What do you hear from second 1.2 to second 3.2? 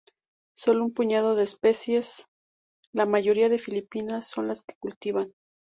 de especies, la